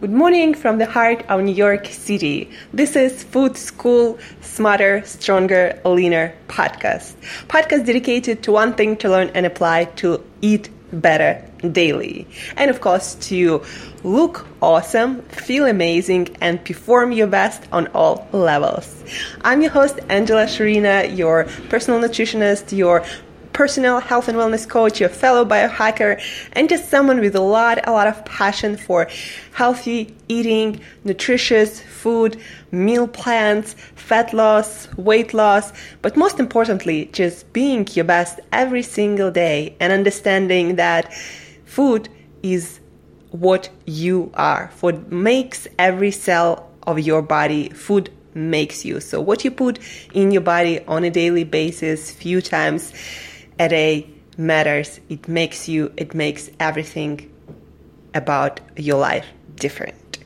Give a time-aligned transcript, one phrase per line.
[0.00, 2.48] Good morning from the heart of New York City.
[2.72, 7.12] This is Food School Smarter, Stronger, Leaner podcast.
[7.48, 12.26] Podcast dedicated to one thing to learn and apply to eat better daily.
[12.56, 13.62] And of course, to
[14.02, 19.04] look awesome, feel amazing, and perform your best on all levels.
[19.42, 23.04] I'm your host, Angela Shurina, your personal nutritionist, your
[23.52, 26.20] personal health and wellness coach, your fellow biohacker,
[26.52, 29.08] and just someone with a lot, a lot of passion for
[29.52, 35.72] healthy eating, nutritious food, meal plans, fat loss, weight loss,
[36.02, 41.12] but most importantly, just being your best every single day and understanding that
[41.64, 42.08] food
[42.42, 42.80] is
[43.30, 44.70] what you are.
[44.74, 47.68] Food makes every cell of your body.
[47.70, 49.00] Food makes you.
[49.00, 49.78] So what you put
[50.14, 52.92] in your body on a daily basis, few times,
[53.60, 54.06] a day
[54.36, 55.00] matters.
[55.08, 57.30] It makes you, it makes everything
[58.14, 60.18] about your life different.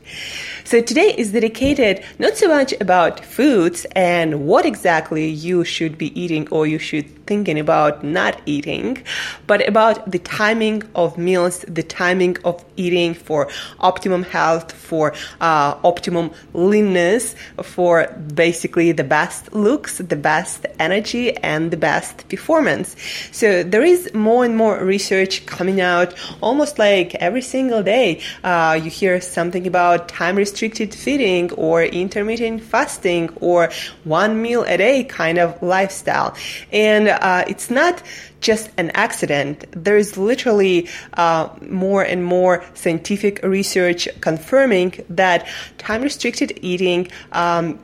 [0.64, 6.18] So today is dedicated not so much about foods and what exactly you should be
[6.18, 9.02] eating or you should thinking about not eating,
[9.46, 13.48] but about the timing of meals, the timing of eating for
[13.80, 21.70] optimum health, for uh, optimum leanness, for basically the best looks, the best energy, and
[21.70, 22.96] the best performance.
[23.32, 28.20] So there is more and more research coming out almost like every single day.
[28.42, 33.70] Uh, you hear something about time restricted feeding or intermittent fasting or
[34.04, 36.36] one meal a day kind of lifestyle.
[36.72, 38.02] And uh, it's not
[38.40, 39.64] just an accident.
[39.72, 45.46] There is literally uh, more and more scientific research confirming that
[45.78, 47.08] time restricted eating.
[47.32, 47.78] Um,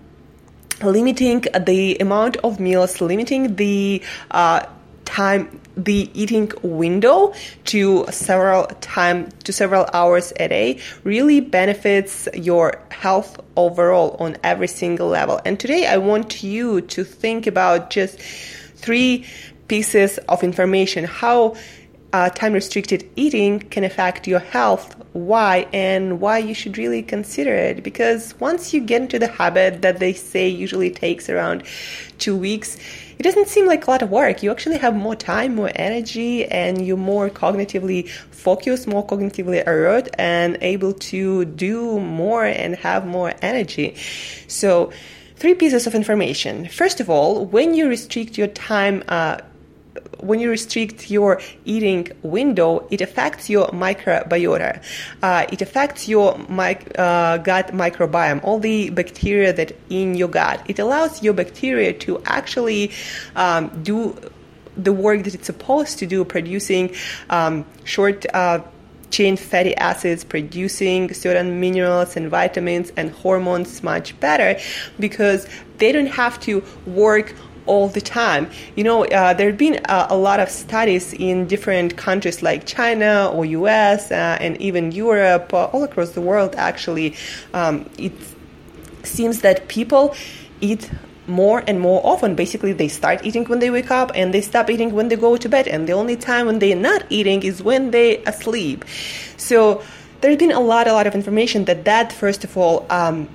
[0.83, 4.65] limiting the amount of meals, limiting the uh,
[5.11, 7.33] time the eating window
[7.65, 14.69] to several time to several hours a day really benefits your health overall on every
[14.69, 18.21] single level and today i want you to think about just
[18.81, 19.25] three
[19.69, 21.55] pieces of information how
[22.13, 27.55] uh, time restricted eating can affect your health, why, and why you should really consider
[27.55, 27.83] it.
[27.83, 31.63] Because once you get into the habit that they say usually takes around
[32.19, 32.79] two weeks,
[33.19, 34.43] it doesn't seem like a lot of work.
[34.43, 40.09] You actually have more time, more energy, and you're more cognitively focused, more cognitively alert,
[40.19, 43.95] and able to do more and have more energy.
[44.49, 44.91] So,
[45.41, 46.69] three pieces of information.
[46.69, 49.39] First of all, when you restrict your time, uh,
[50.19, 54.83] when you restrict your eating window, it affects your microbiota.
[55.23, 60.63] Uh, it affects your uh, gut microbiome, all the bacteria that in your gut.
[60.67, 62.93] It allows your bacteria to actually
[63.35, 64.15] um, do
[64.77, 66.95] the work that it's supposed to do, producing
[67.31, 68.27] um, short.
[69.11, 74.59] Chain fatty acids producing certain minerals and vitamins and hormones much better
[74.99, 75.49] because
[75.79, 77.35] they don't have to work
[77.67, 78.51] all the time.
[78.77, 82.67] You know, uh, there have been uh, a lot of studies in different countries like
[82.67, 87.15] China or US uh, and even Europe, uh, all across the world actually.
[87.55, 88.13] Um, it
[89.03, 90.15] seems that people
[90.61, 90.91] eat
[91.31, 92.35] more and more often.
[92.35, 95.37] Basically, they start eating when they wake up and they stop eating when they go
[95.37, 95.67] to bed.
[95.69, 98.85] And the only time when they're not eating is when they're asleep.
[99.37, 99.83] So
[100.21, 103.29] there's been a lot, a lot of information that that, first of all, um,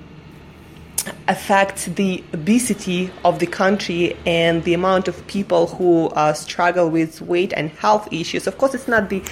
[1.28, 7.20] affects the obesity of the country and the amount of people who uh, struggle with
[7.20, 8.46] weight and health issues.
[8.46, 9.22] Of course, it's not the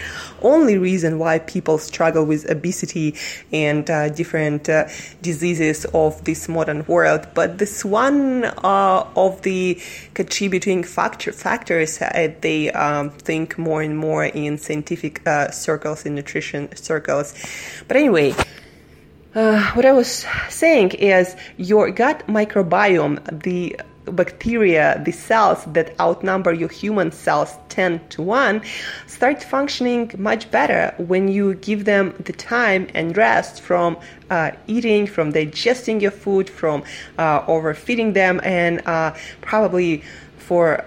[0.43, 3.15] only reason why people struggle with obesity
[3.53, 4.89] and uh, different uh,
[5.23, 9.81] diseases of this modern world, but this one uh, of the
[10.15, 16.15] contributing factor, factors uh, they um, think more and more in scientific uh, circles, in
[16.15, 17.35] nutrition circles.
[17.89, 18.35] But anyway,
[19.35, 26.53] uh, what I was saying is your gut microbiome, the bacteria, the cells that outnumber
[26.53, 28.63] your human cells 10 to 1,
[29.07, 33.97] start functioning much better when you give them the time and rest from
[34.31, 36.85] uh, eating, from digesting your food, from
[37.19, 40.03] uh, overfeeding them, and uh, probably
[40.37, 40.85] for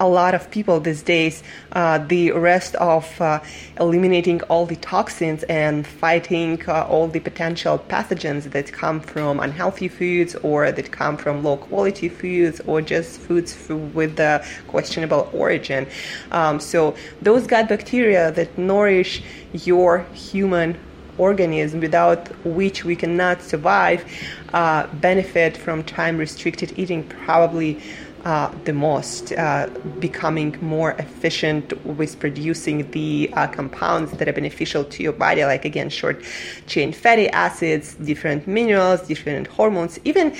[0.00, 1.42] a lot of people these days
[1.72, 3.40] uh, the rest of uh,
[3.80, 9.88] eliminating all the toxins and fighting uh, all the potential pathogens that come from unhealthy
[9.88, 15.86] foods or that come from low quality foods or just foods with a questionable origin.
[16.30, 19.22] Um, so those gut bacteria that nourish
[19.52, 20.78] your human
[21.18, 24.04] organism without which we cannot survive
[24.52, 27.80] uh, benefit from time restricted eating probably
[28.28, 29.66] uh, the most, uh,
[30.00, 35.64] becoming more efficient with producing the uh, compounds that are beneficial to your body, like
[35.64, 36.22] again, short
[36.66, 40.36] chain fatty acids, different minerals, different hormones, even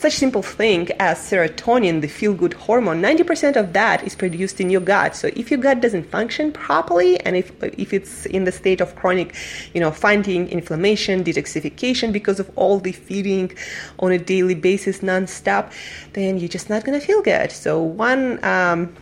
[0.00, 4.70] such simple thing as serotonin, the feel good hormone, 90% of that is produced in
[4.70, 5.14] your gut.
[5.14, 8.96] So if your gut doesn't function properly and if, if it's in the state of
[8.96, 9.34] chronic,
[9.74, 13.52] you know, finding inflammation, detoxification because of all the feeding
[13.98, 15.70] on a daily basis nonstop,
[16.14, 17.52] then you're just not going to feel good.
[17.52, 18.96] So one, um,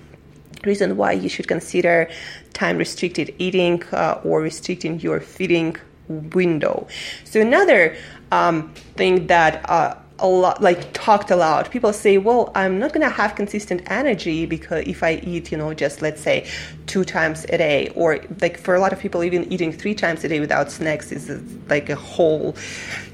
[0.64, 2.10] reason why you should consider
[2.52, 5.76] time restricted eating uh, or restricting your feeding
[6.08, 6.88] window.
[7.22, 7.96] So another
[8.32, 11.70] um, thing that uh, a lot like talked aloud.
[11.70, 15.58] People say well i'm not going to have consistent energy because if i eat you
[15.58, 16.46] know just let's say
[16.86, 20.24] two times a day or like for a lot of people even eating three times
[20.24, 21.30] a day without snacks is
[21.68, 22.54] like a whole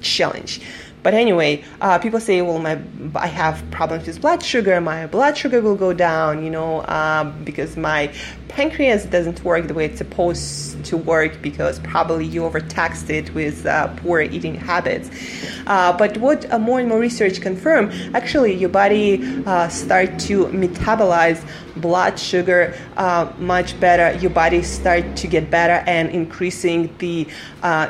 [0.00, 0.60] challenge
[1.04, 2.80] but anyway, uh, people say, well, my
[3.14, 4.80] I have problems with blood sugar.
[4.80, 8.10] My blood sugar will go down, you know, uh, because my
[8.48, 13.66] pancreas doesn't work the way it's supposed to work because probably you overtaxed it with
[13.66, 15.10] uh, poor eating habits.
[15.66, 20.46] Uh, but what uh, more and more research confirm, actually, your body uh, start to
[20.46, 21.46] metabolize
[21.76, 22.72] blood sugar
[23.38, 24.16] much better.
[24.20, 27.26] Your body start to get better and increasing the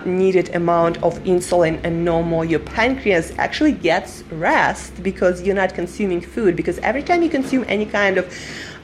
[0.06, 2.44] needed amount of insulin and no more.
[2.44, 6.56] Your pancreas actually gets rest because you're not consuming food.
[6.56, 8.32] Because every time you consume any kind of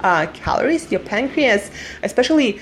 [0.00, 1.70] uh, calories, your pancreas,
[2.02, 2.60] especially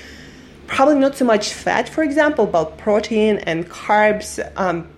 [0.66, 4.38] probably not so much fat, for example, but protein and carbs.
[4.56, 4.88] Um,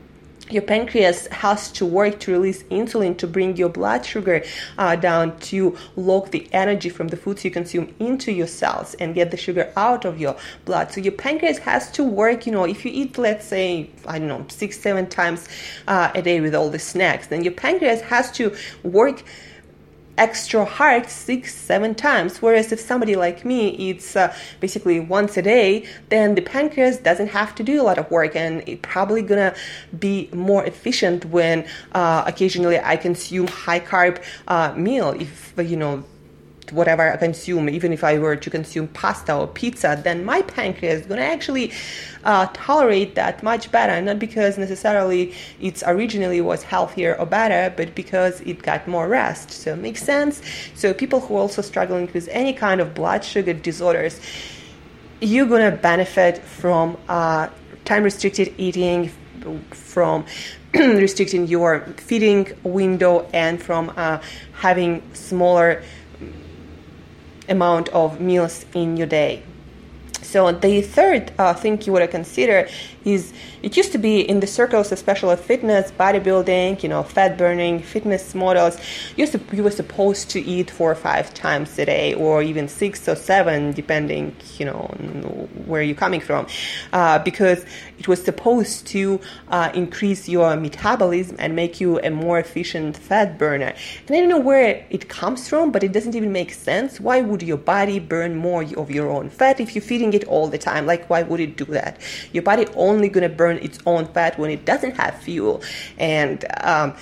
[0.53, 4.43] your pancreas has to work to release insulin to bring your blood sugar
[4.79, 9.15] uh, down to lock the energy from the foods you consume into your cells and
[9.15, 10.93] get the sugar out of your blood.
[10.93, 12.47] So your pancreas has to work.
[12.47, 15.49] You know, if you eat, let's say, I don't know, six, seven times
[15.87, 19.23] uh, a day with all the snacks, then your pancreas has to work
[20.19, 22.43] extra hard six, seven times.
[22.43, 27.29] Whereas if somebody like me eats uh, basically once a day, then the pancreas doesn't
[27.29, 29.55] have to do a lot of work and it's probably gonna
[29.99, 35.11] be more efficient when uh, occasionally I consume high carb uh, meal.
[35.19, 36.05] If you know
[36.73, 41.03] whatever I consume, even if I were to consume pasta or pizza, then my pancreas
[41.03, 41.73] is going to actually
[42.25, 44.01] uh, tolerate that much better.
[44.01, 49.51] Not because necessarily it's originally was healthier or better, but because it got more rest.
[49.51, 50.43] So it makes sense.
[50.75, 54.21] So people who are also struggling with any kind of blood sugar disorders,
[55.21, 57.49] you're going to benefit from uh,
[57.85, 59.11] time restricted eating,
[59.71, 60.25] from
[60.75, 64.21] restricting your feeding window, and from uh,
[64.53, 65.83] having smaller
[67.51, 69.43] amount of meals in your day.
[70.23, 72.69] So the third uh, thing you to consider
[73.05, 73.33] is
[73.63, 77.81] it used to be in the circles, especially of fitness, bodybuilding, you know, fat burning,
[77.81, 78.79] fitness models.
[79.17, 83.09] You, you were supposed to eat four or five times a day, or even six
[83.09, 84.83] or seven, depending, you know,
[85.67, 86.47] where you're coming from,
[86.93, 87.65] uh, because
[87.99, 93.39] it was supposed to uh, increase your metabolism and make you a more efficient fat
[93.39, 93.75] burner.
[94.07, 97.01] And I don't know where it comes from, but it doesn't even make sense.
[97.01, 100.49] Why would your body burn more of your own fat if you're feeding it all
[100.49, 100.87] the time?
[100.87, 102.01] Like, why would it do that?
[102.33, 105.63] Your body only to burn its own fat when it doesn't have fuel.
[105.99, 106.95] And um,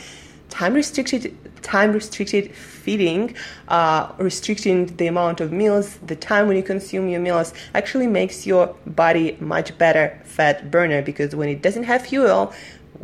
[0.48, 3.34] time restricted time restricted feeding,
[3.68, 8.46] uh, restricting the amount of meals, the time when you consume your meals actually makes
[8.46, 12.52] your body much better fat burner because when it doesn't have fuel,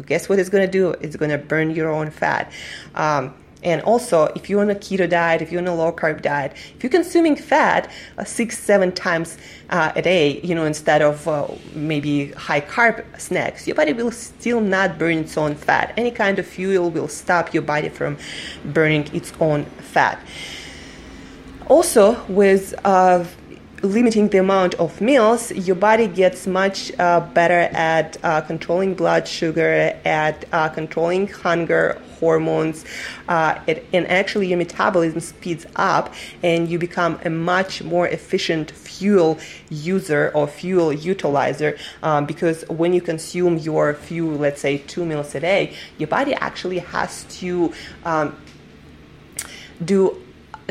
[0.06, 0.90] guess what it's to do?
[1.00, 2.50] It's to burn your own fat.
[2.94, 3.34] Um,
[3.64, 6.52] and also, if you're on a keto diet, if you're on a low carb diet,
[6.76, 9.38] if you're consuming fat uh, six, seven times
[9.70, 14.10] uh, a day, you know, instead of uh, maybe high carb snacks, your body will
[14.10, 15.94] still not burn its own fat.
[15.96, 18.18] Any kind of fuel will stop your body from
[18.66, 20.20] burning its own fat.
[21.68, 23.24] Also, with uh,
[23.84, 29.28] limiting the amount of meals, your body gets much uh, better at uh, controlling blood
[29.28, 32.84] sugar, at uh, controlling hunger hormones,
[33.28, 38.70] uh, it, and actually your metabolism speeds up, and you become a much more efficient
[38.70, 39.38] fuel
[39.68, 41.78] user or fuel utilizer.
[42.02, 46.32] Um, because when you consume your fuel, let's say two meals a day, your body
[46.34, 47.72] actually has to
[48.04, 48.36] um,
[49.84, 50.23] do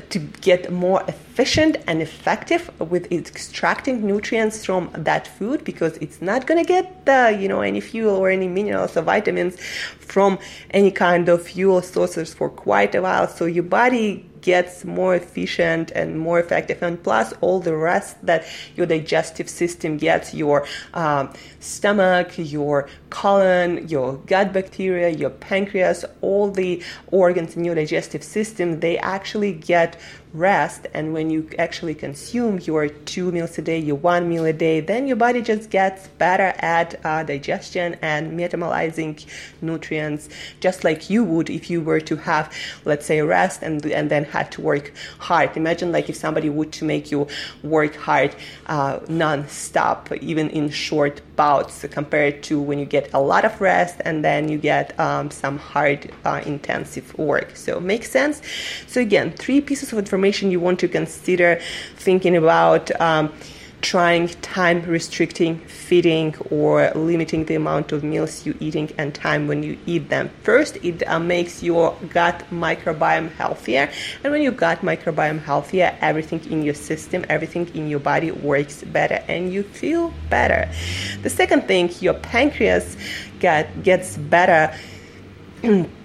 [0.10, 6.48] to get more efficient and effective with extracting nutrients from that food because it's not
[6.48, 9.60] going to get the, you know any fuel or any minerals or vitamins
[10.00, 10.40] from
[10.72, 13.28] any kind of fuel sources for quite a while.
[13.28, 16.84] So your body gets more efficient and more effective.
[16.84, 18.46] And plus, all the rest that
[18.76, 26.52] your digestive system gets your um, stomach, your colon, your gut bacteria, your pancreas, all
[26.52, 30.00] the organs in your digestive system, they actually get
[30.34, 34.54] rest and when you actually consume your two meals a day your one meal a
[34.54, 39.24] day then your body just gets better at uh, digestion and metabolizing
[39.62, 42.52] nutrients just like you would if you were to have
[42.86, 45.56] let's say rest and, and then had to work hard.
[45.56, 47.28] Imagine like if somebody would to make you
[47.62, 48.36] work hard
[48.66, 53.98] uh, non-stop even in short bouts compared to when you get a lot of rest
[54.06, 57.56] and then you get um, some hard uh, intensive work.
[57.56, 58.42] So makes sense?
[58.88, 61.60] So again three pieces of information information you want to consider
[61.98, 63.30] thinking about um,
[63.82, 69.62] trying time restricting feeding or limiting the amount of meals you eating and time when
[69.62, 70.30] you eat them.
[70.44, 73.92] First it uh, makes your gut microbiome healthier.
[74.24, 78.82] And when your gut microbiome healthier everything in your system everything in your body works
[78.82, 80.72] better and you feel better.
[81.22, 82.96] The second thing your pancreas
[83.42, 84.74] get, gets better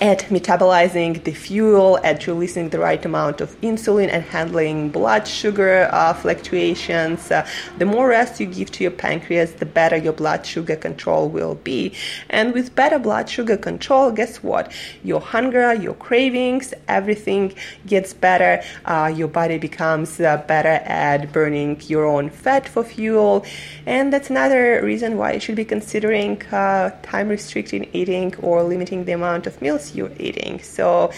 [0.00, 5.88] at metabolizing the fuel, at releasing the right amount of insulin, and handling blood sugar
[5.92, 7.30] uh, fluctuations.
[7.30, 7.46] Uh,
[7.78, 11.54] the more rest you give to your pancreas, the better your blood sugar control will
[11.56, 11.92] be.
[12.30, 14.72] And with better blood sugar control, guess what?
[15.02, 17.54] Your hunger, your cravings, everything
[17.86, 18.62] gets better.
[18.84, 23.44] Uh, your body becomes uh, better at burning your own fat for fuel.
[23.86, 29.04] And that's another reason why you should be considering uh, time restricting eating or limiting
[29.04, 30.60] the amount of meals you're eating.
[30.62, 31.10] So,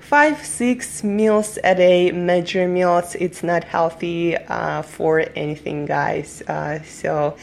[0.00, 6.42] five, six meals a day, major meals, it's not healthy uh, for anything, guys.
[6.42, 7.36] Uh, so,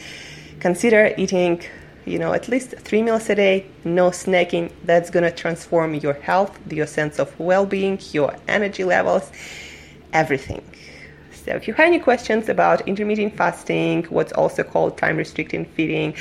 [0.60, 1.60] consider eating
[2.06, 6.12] you know at least three meals a day no snacking that's going to transform your
[6.12, 9.30] health your sense of well-being your energy levels
[10.12, 10.62] everything
[11.44, 16.14] so if you have any questions about intermittent fasting, what's also called time restricting feeding,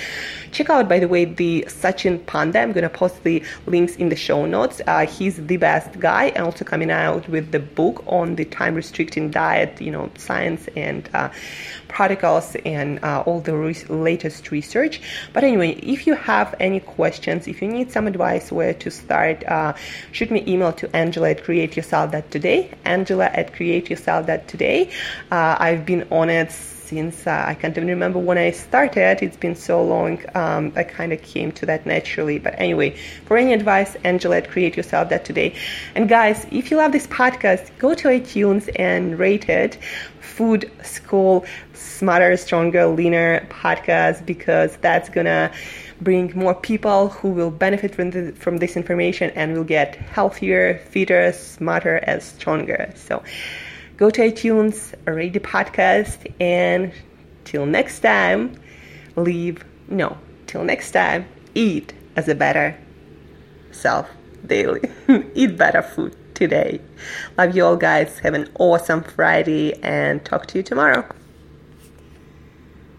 [0.51, 2.59] check out, by the way, the Satchin Panda.
[2.59, 4.81] I'm going to post the links in the show notes.
[4.85, 8.75] Uh, he's the best guy and also coming out with the book on the time
[8.75, 11.29] restricting diet, you know, science and uh,
[11.87, 14.99] protocols and uh, all the re- latest research.
[15.31, 19.45] But anyway, if you have any questions, if you need some advice where to start,
[19.45, 19.73] uh,
[20.11, 24.89] shoot me email to Angela at createyourself.today, Angela at createyourself.today.
[25.31, 26.51] Uh, I've been on it
[26.93, 29.23] since uh, I can't even remember when I started.
[29.23, 30.19] It's been so long.
[30.35, 32.37] Um, I kind of came to that naturally.
[32.39, 35.55] But anyway, for any advice, Angela at Create Yourself that today.
[35.95, 39.79] And guys, if you love this podcast, go to iTunes and rate it.
[40.19, 45.51] Food School Smarter, Stronger, Leaner podcast because that's gonna
[46.01, 50.79] bring more people who will benefit from, the, from this information and will get healthier,
[50.89, 52.91] fitter, smarter, and stronger.
[52.95, 53.23] So
[54.03, 56.91] go to iTunes, rate the podcast, and
[57.45, 58.53] till next time,
[59.15, 62.77] leave, no, till next time, eat as a better
[63.71, 64.09] self
[64.45, 64.81] daily.
[65.35, 66.81] eat better food today.
[67.37, 68.19] Love you all, guys.
[68.19, 71.07] Have an awesome Friday and talk to you tomorrow.